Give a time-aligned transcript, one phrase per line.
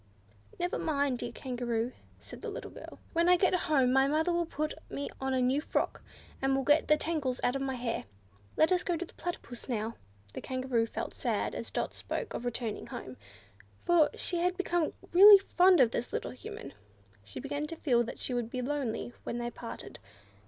[0.59, 4.73] "Never mind, dear Kangaroo," said the little girl; "when I get home mother will put
[4.89, 6.01] me on a new frock,
[6.41, 8.05] and will get the tangles out of my hair.
[8.57, 9.97] Let us go to the Platypus now."
[10.33, 13.15] The Kangaroo felt sad as Dot spoke of returning home,
[13.85, 16.73] for she had become really fond of the little Human.
[17.23, 19.99] She began to feel that she would be lonely when they parted.